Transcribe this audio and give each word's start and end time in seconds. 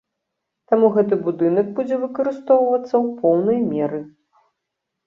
Таму 0.71 0.87
гэты 0.95 1.19
будынак 1.27 1.67
будзе 1.81 2.01
выкарыстоўвацца 2.07 2.93
ў 3.05 3.07
поўнай 3.23 3.65
меры. 3.71 4.03